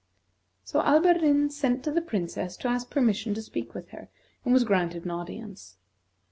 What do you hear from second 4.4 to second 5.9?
and was granted an audience.